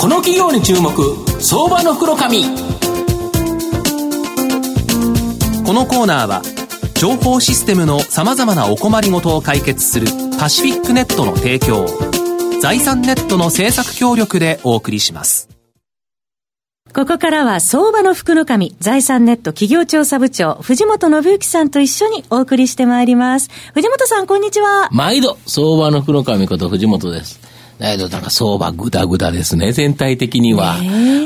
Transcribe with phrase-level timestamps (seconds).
[0.00, 0.90] この企業に注目
[1.42, 2.44] 相場の袋紙
[5.62, 6.40] このコーナーは
[6.94, 10.06] 情報システムのさまざまなお困りごとを解決する
[10.38, 11.86] パシフィックネットの提供
[12.62, 15.50] 財産ネットの政策協力でお送りします。
[16.94, 23.48] ここからは相場の福の神、財産ネット企業調査部長、藤本信之さんと一緒にお送りしてまいります。
[23.74, 24.88] 藤本さん、こんにちは。
[24.90, 27.49] 毎度、相場の福の神こと藤本です。
[27.80, 30.76] だけど、なんか相場ぐだぐだですね、全体的には。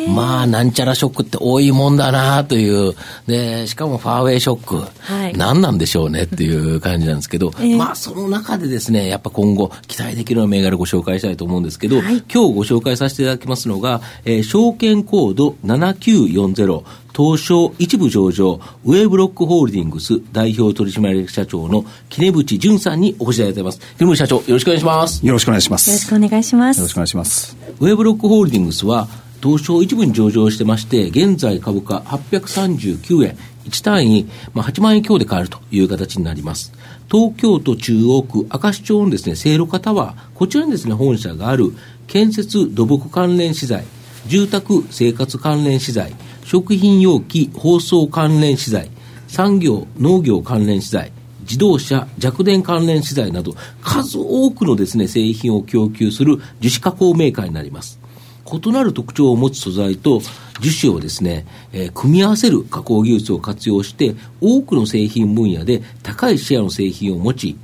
[0.08, 2.94] まあ、なんちゃらショックって多いもんだなという。
[3.26, 4.76] で、しかもファーウェイショック。
[5.00, 16.84] はい、何なんでしょうねっていう感じなんですけど、まあ、その中でですね、やっぱ今後、期待できる銘柄ご紹介したいと思うんですけど、はい、今日ご紹介させていただきますのが、えー、証券コード7940、
[17.16, 23.78] 東証一部上場、ウェーブロックホールディングス代表取締役社長の木根淵淳さんにお越しいただいています。
[23.96, 25.24] 木根淵社長、よろしくお願いします。
[25.24, 25.90] よろしくお願いします。
[25.90, 26.78] よろしくお願いします。
[26.78, 27.56] よろしくお願いします。
[27.78, 29.06] ウェーブロックホールディングスは、
[29.40, 36.72] 東証一部に上場してまして、現在株価839円、1単位、まあ、8万円強で買えるという形になります。
[37.08, 41.74] 東京都中央区明石町のですね、聖路タワー、こちらにですね、本社がある
[42.08, 43.84] 建設土木関連資材、
[44.26, 46.12] 住宅生活関連資材、
[46.44, 48.90] 食品容器、包装関連資材、
[49.28, 57.98] 産業、農業関連資材、自動車、弱電関連資材など、数多くのですね、製品を供給する樹脂加工メーカーになります。
[58.46, 60.20] 異なる特徴を持つ素材と
[60.60, 67.56] 樹脂をですね、えー、組み合わせる加工技術を活用して、多くの製品分野で高いシェアの製品を持ち、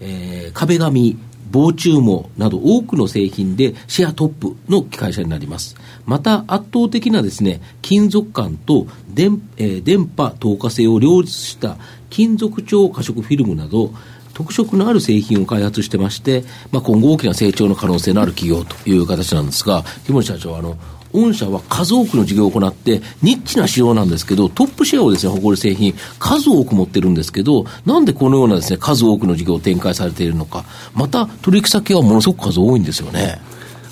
[0.00, 1.16] えー、壁紙、
[1.50, 5.76] 防虫網など多くの製品でシェアトップの会社になります。
[6.04, 11.76] また圧倒的なですね、金属感と電,、えー、電波透過性を両立した
[12.10, 13.92] 金属超可食フィルムなど、
[14.34, 20.76] 特色のある製品を開発してまして、まあ、今後大きな成長の可能性のある企業という形なんですが、木森社長、あの、
[21.16, 33.40] 御社は数多くの事業を行って、ニッチな仕様なんですけど、トップシェアをですね、誇る製品、数多く持ってるんですけど、なんでこのようなですね、数多くの事業を展開されているのか、また取引先はものすごく数多いんですよね。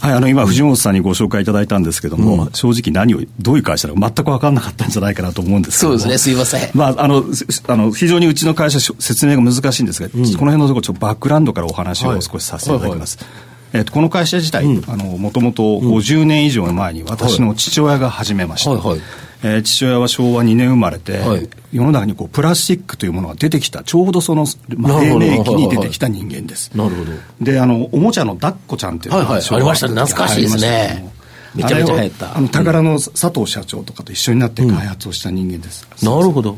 [0.00, 6.70] はい、あの、今、藤本さんにご紹介いただいたんですけども、うん、正直何を、どういう会社なのか全く分からなかったんじゃないかなと思うんですけどそうですね、すいません。
[6.74, 7.24] まあ、あの、
[7.68, 13.16] あの、非常にうちの会社、説明が難しいんですが、うん、この辺のところ、ちょっとバックグラウンドからお話を少しさせていただきます。
[13.16, 19.00] はいはいはいえー、とこの会社自体、もともと50年以上前に私の父親が始めました、はいはい。
[19.42, 24.46] えー、父親は昭和2年生まれて、はい、世の中にこうプラスチックというものが出てきたちょうどその、
[24.76, 26.70] まあ、黎明期に出てきた人間です。
[26.76, 27.10] なるほど。
[27.40, 29.42] であのおもちゃの抱っこちゃんっていうのが、はい。
[29.42, 29.94] はい、ありましたね。
[29.94, 31.12] 懐かしいですね。
[31.56, 32.36] めちゃめちゃ流行った。
[32.36, 36.56] あの宝の佐藤社長とかと一緒になって開発をした人間です、うん、なるほど。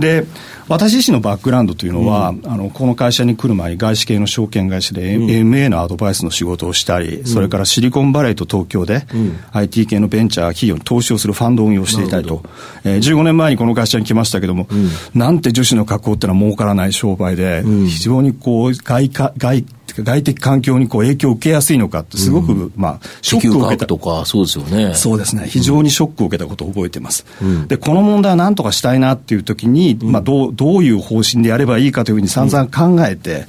[0.00, 0.26] で
[0.68, 12.42] 私自身のバックグラウンドというのは、うん、あのこの会社に来る前に外資系の証券会社で、うん、MA のアドバイスの仕事をしたり、うん、それからシリコンバレーと東京で、うん、IT 系のベンチャー企業に投資をするファンドを運用していたりと、
[12.84, 14.66] えー、15年前にこの会社に来ましたけども、
[15.14, 19.64] なんて樹脂の加工ってのは儲からない商売で、非常にこう外貨外
[20.02, 23.86] 外的環境にこう影響を受けやすいのかって、すごく、うん、まあ、ショックを受けた。
[23.86, 24.94] とか、そうですよね。
[24.94, 25.46] そうですね。
[25.46, 27.26] 非常にショックを受けたことを覚えてます。
[27.42, 33.46] うん、で、この問題は何とかしたいなっていう時に、うん、まあ、どう、どういう方針でやればいいかというふうに散々考えて、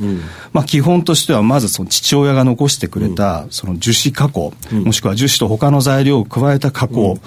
[0.53, 7.19] まあ、基本としては、まずその父親が残してくれた、その樹脂加工、もしくは樹脂と他の材料を加えた加工、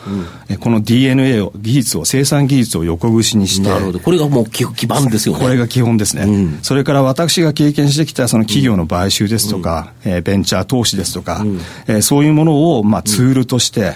[0.49, 3.69] えこの DNA を、技術を、生産技術を横串にして。
[3.69, 4.01] なるほど。
[4.01, 5.41] これがもう基盤ですよね。
[5.41, 6.59] これが基本ですね。
[6.63, 13.95] それから私が経験してきたその企業の買収ですとか、えー、ベンチャー投資ですとか、うん、えー、そういうものを、まあ、ツールとして、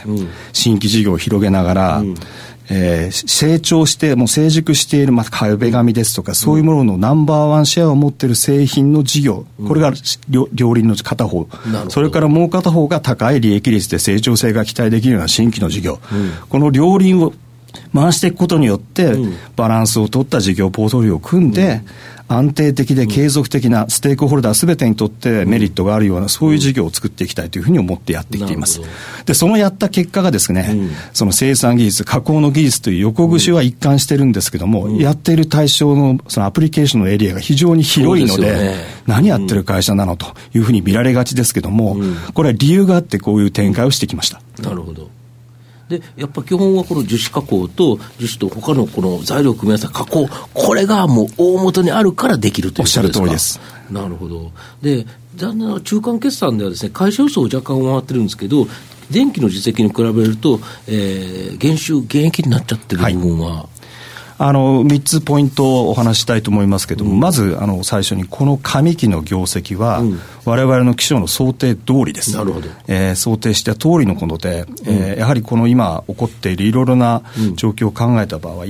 [0.53, 2.15] 新規事業を広げながら、うん
[2.71, 9.93] えー、成長して、もう成熟している、まあ、壁紙ですとか、そういうもののナンバーワンシェアを持っている製品の事業、これが
[10.29, 11.49] 両両輪の片方、
[11.89, 17.33] それからもう片方が高い利益率で成長性が期待できるような新規の事業、うん、この両輪を
[17.95, 19.15] 回していくことによって、
[19.57, 21.83] バランスを取った事業ポートフォリオを組んで、
[22.29, 28.81] 安定的で継続的なステークホルダーすべてにとってメリットがあるような、そういう事業を作っていきたいというふうに思ってやってきています。
[29.27, 38.75] で、そのやった結果がですね、その生産技術、加工の技術という横串は一貫してるんですけども、やっている対象のそのアプリケーションのエリアが非常に広いので、
[39.07, 41.99] 何やってる会社なのというふうに見られがちですけども、
[42.35, 44.41] これは理由があってこういう展開をしてきました。
[44.63, 45.11] なるほど。
[45.89, 53.61] で、やっぱ基本はこの樹脂加工と樹脂と他のこの材料を組み合わせた加工、これがもう大元にあるからできるというおっしゃる通りです。
[53.91, 54.53] なるほど。
[54.81, 55.07] で、
[55.37, 58.67] 残念な中間決算ではですね、会社予想を若干上回ってるんですけど、
[59.13, 63.82] 前期の実績に比べると、えー、減収、減益になっちゃってる部分は、はい
[64.45, 72.35] あの3つポイントをお話したいと思いますけれども、うん、まずあの最初にこの上期の業績は、うん、我々の気象の想定通りです。
[72.37, 72.69] なるほど。
[72.89, 77.23] えー想定した通りのことで、えーやはりこの今起こっているいろいろな
[77.55, 78.65] 状況を考えた場合、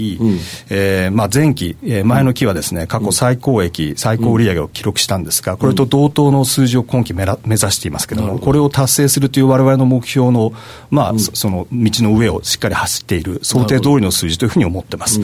[0.69, 10.53] えーまあ、前期、えー前の期はですね、過去最高益、最高売上を記録したんですが、これと同等の数字を今期目ら目指していますけども、これを達成するという我々の目標の、
[10.91, 15.21] まあ、そその道の上をしっかり走っている、想定通りの数字というふうに思ってます。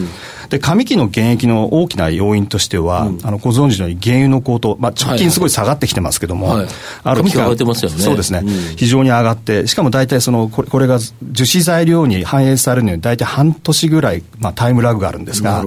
[0.49, 6.67] で、上期の減益の大きな要因としては、あの、ご存知のように原油の高騰、まあ、直近すごい下がってきてますけども、はい。
[7.05, 7.99] ある期間上期上がってますよね。
[7.99, 8.77] そうですね、うん。
[8.77, 15.65] 非常に上がって、しかも大体そのこれこれが樹脂材料に反映されるのに大体半年ぐらい、まあ、タイムラグがあるんですが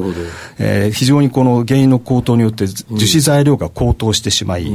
[0.57, 4.67] えー非常にこの原油の高騰によって樹脂材料が高騰してしまい、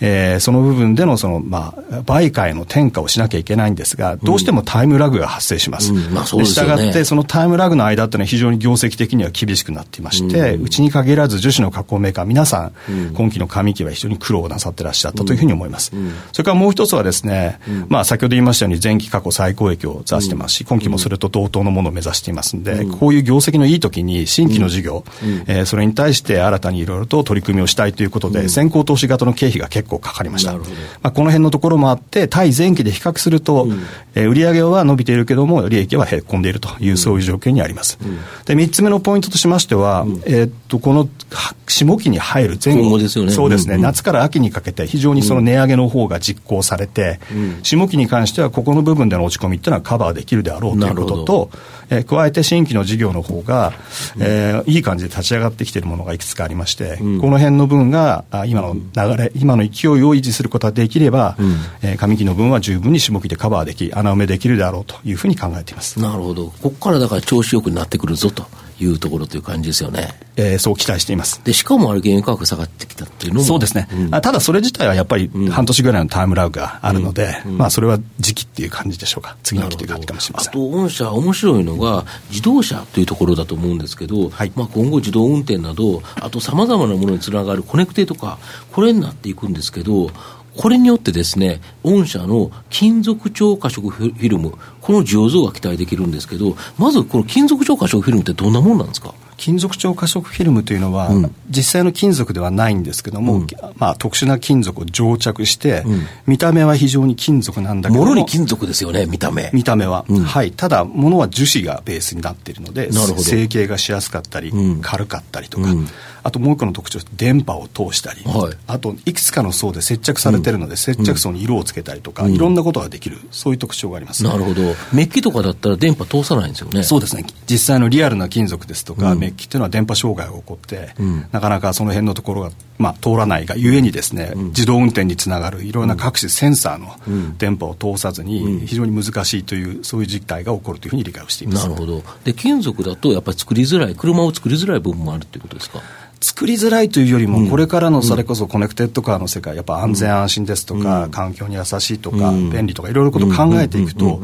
[0.00, 5.92] えーその部分でのその、まあ、売買の転嫁をしなきゃいけないんですが、どうしてもタイムラグが発生します。
[5.92, 6.14] うん。
[6.14, 15.92] まあって、そのタイムラグの間っていうのは非常に業績的には厳しくなっていまして、うちに限らず樹脂の加工メーカー皆さん、今期の上期は非常に苦労なさってらっしゃったというふうに思います。
[16.32, 17.58] それからもう一つはですね、
[17.88, 25.04] まあ先ほど言いましたように前期過去最高益を座してますし、今期もそれと同等のものを目指していますんで、こういう業績のいい時に新規の事業、
[25.46, 30.54] えーそれに対して新たにいろいろと取り組みをしたいということで、先行投資型の経費が結構かかりました。
[30.54, 30.60] ま
[31.02, 33.68] あ、この辺のところもあって、対前期で比較すると、
[34.14, 37.98] えー売上は伸びているけども、利益はへっこんでいるという、そういう状況にあります。
[38.46, 43.32] で、三つ目のポイントとしましては、えーっと、このは下期に入る前後、今後ですよね。
[43.32, 43.80] そうですね、うん。
[43.80, 47.18] うん夏から秋にかけて非常にその値上げの方が実行されて、
[47.62, 53.72] 下期に関してはここの部分での落ち込みっていうのはカバーできるであろうということと、えー加えて新規の事業の方が、
[54.20, 61.36] えーいい感じで立ち上がってきているものがいくつかありまして、この辺の分があ今の流れ、今の勢いを維持することができれば、
[61.82, 65.98] えー上期の分は十分に下期でカバーでき、穴埋めできるであろうというふうに考えています。
[66.00, 66.46] なるほど。
[66.46, 68.46] ここからだから調子よくなってくるぞと
[68.84, 70.08] いうところという感じですよね。
[70.36, 71.40] えーそう期待しています。
[71.44, 73.46] で、しかもあれ原油価格下がってきたっていうのも。
[73.46, 80.50] そうですね、あただそれ自体はやっぱり半年ぐらいのタイムラグがあるので、まあそれは時期っていう感じでしょうか、次の期という感じかもしれません。
[80.50, 88.38] あと、御社、面白いのが、自動車というところだと思うんですけど、はいまあ、今後、自動運転など、あとさまざまなものにつながるコネクテとか、
[88.72, 90.10] これになっていくんですけど、
[90.60, 94.52] これによってですね、御社の金属超過色フィルム、
[94.82, 99.14] この需要増が期待できるんですけど、まずこの金属超過色フィルムってどんなもんなんですか？
[99.40, 101.10] 金属超過色フィルムというのは、
[101.48, 103.46] 実際の金属ではないんですけども、
[103.76, 105.82] まあ、特殊な金属を蒸着して、
[106.26, 109.48] 見た目は非常に金属なんだけどももろに金属ですよね、見た目。
[109.54, 114.80] 見た目は、はい、ただ、ものは樹脂がベースになっているので、成形がしやすかったり、うん。
[114.82, 115.88] 軽かったりとか、うん。
[116.22, 118.56] あともう一個の特徴電波を通したり、はい。
[118.66, 124.24] あといくつかの層で接着されてるので、接着層に色をつけたりとか、いろんなことができる、そういう特徴があります。
[124.24, 124.62] なるほど。
[124.92, 126.82] メッキとかだったら電波通さないんですよね。
[126.82, 127.24] そうですね。
[127.48, 130.94] 実際のリアルな金属ですとか、メッキっていうのは電波障害が起こって、
[131.32, 136.94] なかなかその辺のところが、まあ、通らないがゆえにですね、自動運転につながるいろんな各種センサーの
[137.38, 141.68] 電波を通さずに非常に難しいというそういう実態が起こるというふうに理解をしています。
[141.68, 142.02] なるほど。
[142.24, 145.80] で、金属だとやっぱり作りづらい、車を作りづらい部分もあるっていうことですか？
[146.22, 154.20] 作りづらいというよりも、これからのそれこそコネクテッドカーの世界、やっぱ安全安心ですとか、環境に優しいとか、便利とか、いろいろことを考えていくと、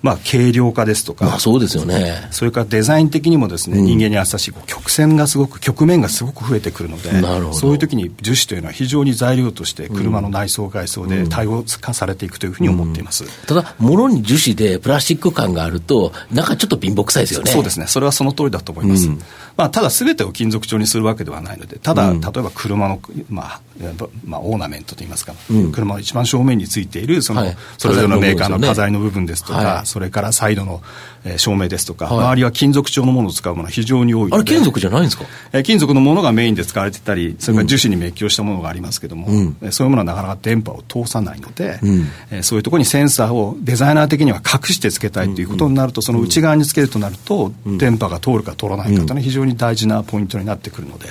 [0.00, 2.28] まあ、軽量化ですとか、まあそうですよね。
[2.30, 13.24] それからデザイン的にもですね、人間に優しい曲線がすごく、曲面がすごく増えてくるのでなるほど、そういう時に樹脂というのは非常に材料として車の内装外装で対応化されていくというふうに思っています。
[13.46, 17.52] ただ、ものに樹脂でプラスチック感があると、なんかちょっと貧乏臭いですよね。
[17.52, 19.10] そうですね、それはその通りだと思います。
[19.56, 25.34] まあ、ただ、すべてを金属調にするわけではないので、ただ、例えば車の、まあ、えーまあ、オーナメントといいますか、
[25.72, 27.56] 車の一番正面についている、その、はい。
[27.78, 29.86] それぞれのメーカーの飾り飾りの部分ですとか、はい。
[29.86, 30.82] それからサイドの、
[31.24, 32.18] えー照明ですとか、はい。
[32.26, 34.32] 周りは金属調のものを使うものは非常に多い。
[34.32, 35.24] あれ金属じゃないんですか？
[35.52, 39.26] えー金属のものがメインで使われてたり、それから樹脂に滅寄したものがありますけども、
[39.62, 41.80] えーそういうものはなかなか電波を通さないので、
[42.30, 51.08] えーそういうところにセンサーをデザイナー的には隠してつけたいということになると、その内側につけるとなると、電波が通るか通らないかというのは非常に大事なポイントになってくるので、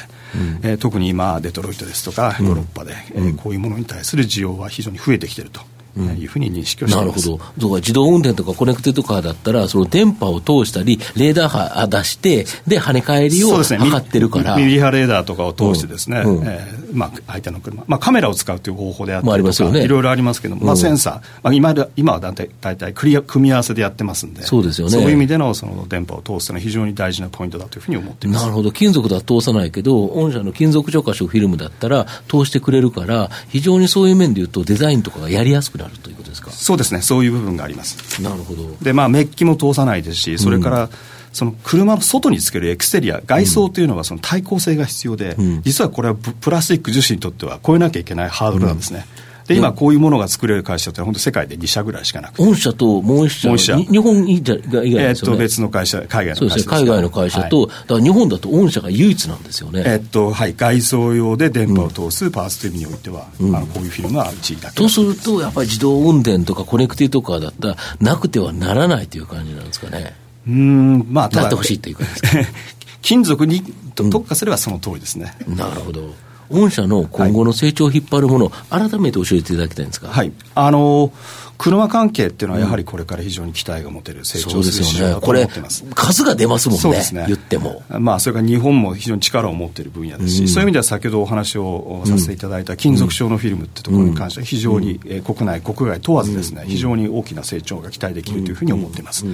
[0.64, 5.62] えー特に今、デトロイトですとか、ヨーロッパで、えーこういうものに対する需要は非常に増えてきていると
[6.00, 7.30] いうふうに認識をしています。
[7.30, 7.38] なるほど。
[7.38, 13.80] だから自動運転とかコネクテッドカーだったら、その電波を通したり、レーダー波出して、で、跳ね返りをそうですね。
[13.80, 14.56] 測ってるから。
[14.56, 16.38] ミミリ波レーダーとかを通してですね、うん。
[16.40, 19.84] うんえーまあ、相手の車、まあ、カメラを使うという方法であったりりとか、ますよね。
[19.84, 24.94] いろいろありますけども、まあ、センサー、まあ、今で今は大体大体組み合わせでやってますんで、そうですよね。
[24.94, 28.42] そういう意味でのその電波を通すのは非常に大事なポイントだというふうに思っています。
[28.44, 28.72] なるほど。
[28.72, 36.52] 金属だと通さないけど、御社の金属超過色フィルムだったら通してくれるから、非常にそういう面で言うとデザインとかがやりやすくなるということですか？
[36.52, 38.22] そうですね、そういう部分があります。
[38.22, 38.64] なるほど。
[38.82, 40.90] で、まあ、メッキも通さないですし、それから、
[41.34, 49.06] その車の外につけるエクステリア、外装というのはその対抗性が必要で、実はこれはププラスチック樹脂にとっては超えなきゃいけないハードルなんですね。
[49.48, 52.46] で、今こういうものが作れる会社って本当世界で2社ぐらいしかなくて。
[52.46, 53.78] 御社ともう一社。
[53.78, 55.04] 日本以外ですよね。
[55.04, 59.84] えっと、別の会社、海外の会社ね、海外の会社と、はい、だから日本だと御社が唯一なんですよね。
[59.86, 70.16] えっと、はい、外装用で電波を通すパーツという意味においては、うん、あのこういうフィルムは1位だけとすると、やっぱり自動運転とかコネクティとかだったら、なくてはならないという感じなんですかね。
[70.48, 72.30] うん、まあ、なってほしいというかですか。
[73.02, 73.62] 金属に
[73.96, 75.36] 特化すればその通りですね。
[75.48, 76.14] なるほど。
[76.52, 80.08] 御社の今後の成長を引っ張るもの、はい、改めて教えていただきたいんですか。
[80.08, 80.32] はい。
[80.56, 81.12] あの
[81.58, 87.24] 車関係っていうのは、やはりこれから非常に期待が持てる成長する市場だと思ってます、ね、数が出ますもんね、そうですね。
[87.28, 87.84] 言っても。
[87.90, 99.26] まあ、それから日本も非常に力を持っている分野ですし、うん、そういう意味では先ほどお話をさせていただいた金属調のフィルムってところに関しては、非常に、え国内、国外問わずですね、非常に大きな成長が期待できるというふうに思っています。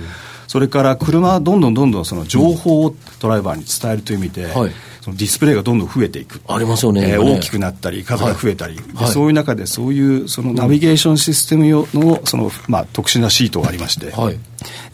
[0.47, 6.41] それから車はどんどんどんどんその情報をドライバーに伝えるという意味で、はいそのディスプレイがどんどん増えていく。
[6.47, 7.11] ありますよね。
[7.11, 14.39] えー、大きくなったり、数が増えたり、はい、そういう中で、そういうそのナビゲーションシステム用のその、まあ、特殊なシートがありまして、はい、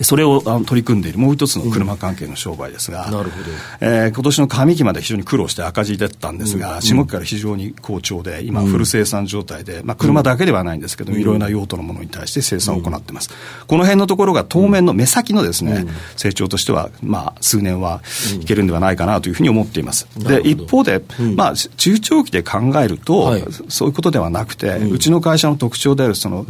[0.04, 3.46] それをあの取り組んでいるもう一つの車関係の商売ですが、うん、なるほど。
[3.82, 13.30] えー、今年の上期まで非常に苦労して赤字だったんですが、うん、下期から非常に好調で、今、フル生産状態で、まあ、車だけではないんですけど、いろいろな用途のものに対して生産を行っています。
[13.68, 15.86] この辺のところが当面の目先のですね、
[16.18, 18.02] 成長としては、まあ、数年は
[18.42, 19.95] いけるんではないかなというふうに思っています。
[20.18, 21.02] で一方で、
[21.36, 26.46] まあ、中長期で考えると、はい、そういうことではなくて、うちの会社の特徴であるその、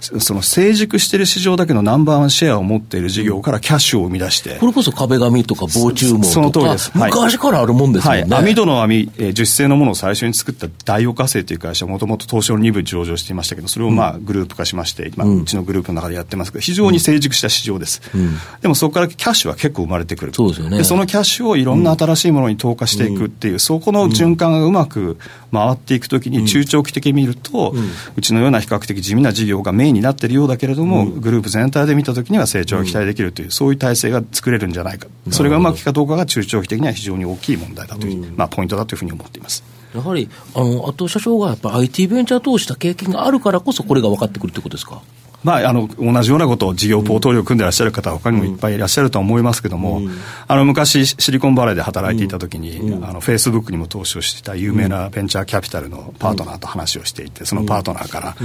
[0.00, 25.18] その成熟している市場だけのナンバーワンシェアを持っている事業からキャッシュを生み出して、これこそ壁紙とか防虫網とか、その通りです、昔からあるもんですよね、はい、網戸の網、えー、樹脂製のものを最初に作った大岡製という会社は、もともと東証の2部上場していましたけど、それをまあグループ化しまして、今、うちのグループの中でやってますけど、非常に成熟した市場です、うん、でもそこからキャッシュは結構生まれてくる、そうですよね、でそのキャッシュをいろんな新しいものに投下していくっていう、そこの循環がうまく
[25.52, 27.74] 回っていくときに、中長期的に見ると、
[28.16, 39.62] うちのような比較的地味な事業がメインになっているようだけれども、うん、グループ全体で見たときには成長が期待できるという、そういう体制が作れるんじゃないか、それがうまくいくかどうかが中長期的には非常に大きい問題だという、まあ、ポイントだというふうに思っています。
[39.94, 45.00] やはり、あの、あと社長がやっぱ IT ベンチャー投資した経験があるからこそ、これが分かってくるってことですか？
[45.44, 50.10] まあ、あの同じようなことを事業ポートフォリオを組んでらっしゃる方は他にもいっぱいいらっしゃるとは思いますけども、うん、
[50.48, 58.36] あの昔シリコンバレーで働いていた時に、うん、あのフェイスブックにも投資をしていた有名なベンチャーキャピタルのパートナーと話をしていてそのパートナーから、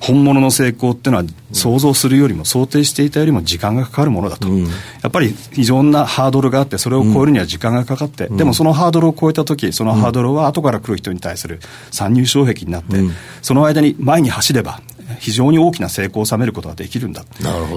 [0.00, 4.64] 本物の成功っていうのは想像するよりも想定していたよりも時間がかかるものだと、や
[5.06, 11.60] っぱり非常なハードルがあってそれを超えるには時間がかかって、でもそのハードルを超えた時そのハードルは後から来る人に対する
[11.92, 12.96] 参入障壁になって、
[13.42, 14.80] その間に前に走れば
[15.18, 17.24] 非常に大きな成功を収めることができるんだ。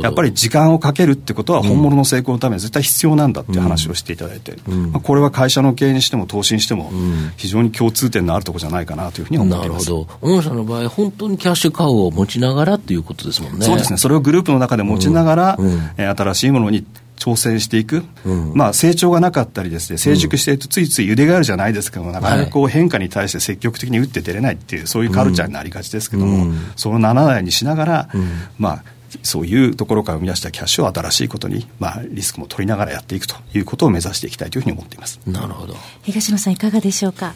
[0.02, 6.92] やっぱり時間をかけるってことは本物の成功のために絶対必要なんだっていう話をしていただいて、うん、まあ、これは会社の経営にしても投資にしても
[7.38, 9.90] 非常に共通点のあるところじゃないかなというふうに思っています。
[9.92, 10.36] なるほど。
[10.36, 13.66] 御社の場合本当にキャッシュカウを持ちながらということですもんね。
[13.66, 13.98] そうですね。
[13.98, 15.68] それをグループの中で持ちながら、うん。
[15.68, 16.86] うん、え新しいものに
[17.24, 28.28] 挑戦していく、うん、まあ、成長がなかったりですね成熟しているとついつい茹でがあるじゃないですけども、なかなかこう変化に対して積極的に打って出れないっていうそういうカルチャーになりがちですけども、うん、その7代にしながら、うん、
[28.58, 28.84] まあ
[29.22, 35.20] そういうところから生み出したキャッシュを新しいことに、まあ、リスクも取りながらやっていくということを目指していきたいというふうに思っています。
[35.28, 35.76] なるほど。
[36.02, 37.36] 東野さんいかがでしょうか？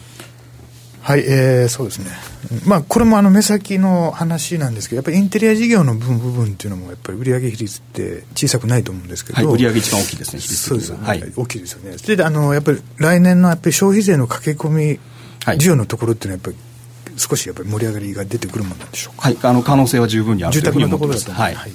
[1.00, 2.10] はい、えー、そうですね、
[2.66, 11.96] まあ、これもあの目先の話なんですけど、やっぱりインテリア事業の部分っていうのも、やっぱり売上比率って小さくないと思うんですけど、はい、売上一番大きいですね、そうですね、はい、大きいですよね。
[12.16, 15.00] であのやっぱり来年のやっぱり消費税の駆け込み
[15.56, 16.60] 需要のところっていうのは、やっぱ
[17.10, 19.28] り少しやっぱり盛り上がりが出てくるものなんでしょうか。
[19.28, 21.72] はい、あの可能性は十分にある住宅のところだと、はい、はい、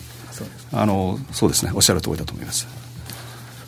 [1.31, 2.67] そうですね、おっしゃる通りだと思います。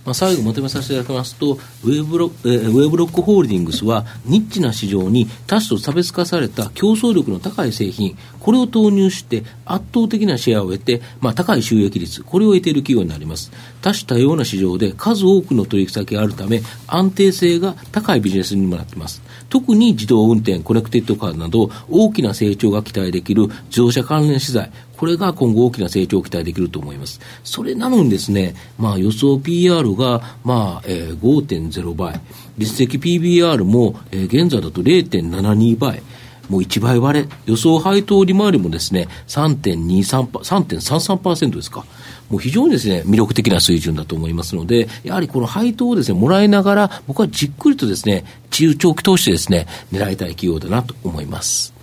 [0.05, 13.51] まあ、最後まとめさせていただきますと、ウェブロえー、ウェブロックホールディングスは、ニッチな市場に他種と差別化された競争力の高い製品、これを投入して圧倒的なシェアを得て、まあ、高い収益率、これを得ている企業になります。
[13.81, 19.23] 多種多様な市場で数多くの取引先があるため、安定性が高いビジネスにもなっています。
[19.49, 27.19] 特に自動運転、コネクテッドカーなど、大きな成長が期待できる自動車関連資材、これが今後大きな成長を期待できると思います。
[27.43, 32.19] それなのにですね、まあ予想 PR が、まあ、えー、5.0倍、
[32.57, 36.01] 実績 PBR も、えー、現在だと0.72倍、
[36.49, 41.85] もう1倍割れ、予想配当利回りもですね、3.23%、3.33%ですか。
[42.29, 51.75] もう非常にですね、魅力的な水準だと思いますので、やはりこの配当をですね、もらいながら、僕はじっくりとですね、中長期投資でですね、狙いたい企業だなと思います。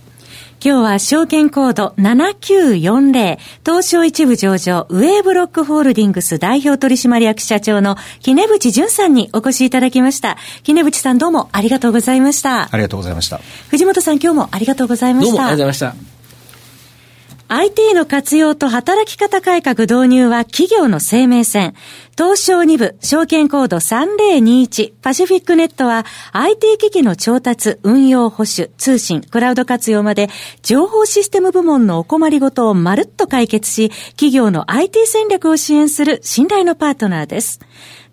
[0.65, 10.37] 今日は証券コード7940東証一部上場ウェーブロックホールディングス代表取締役社長の木根淵淳さんにお越しいただきました。
[10.63, 12.69] 木根淵さんどうもありがとうございました。
[12.71, 13.41] ありがとうございました。
[13.67, 15.31] 藤本さん今日もありがとうございました。
[15.33, 16.12] どうもありがとうございました。
[17.55, 21.75] IT の活用と働き方改革導入は企業の生命線。
[22.17, 30.31] 東証2部、証券コード3021パシフィックネットは IT 機器の調達、運用保守、通信、クラウド活用まで
[30.63, 37.59] 情報システム部門のお困りごとをまるっと解決し、企業の IT 戦略を支援する信頼のパートナーです。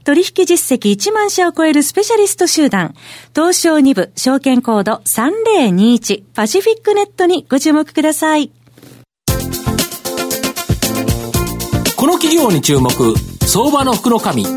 [0.05, 2.95] 取引実績1万社を超えるスペシャリスト集団、
[3.35, 8.53] 東証2部、証券コード3021パシフィックネットにご注目ください。
[12.01, 12.91] この企業に注目、
[13.47, 14.45] 相場の福の神。
[14.45, 14.51] こ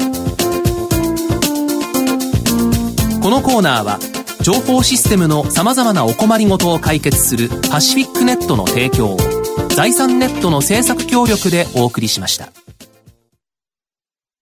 [3.30, 4.00] のコーナーは、
[4.42, 9.18] 情報システムのさまざまなお困りごとを解決するパシフィックネットの提供を、
[9.76, 12.63] 財産ネットの政策協力でお送りしました。